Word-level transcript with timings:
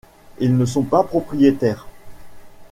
Ils 0.39 0.57
ne 0.57 0.65
sont 0.65 0.81
pas 0.81 1.03
propriétaires. 1.03 1.85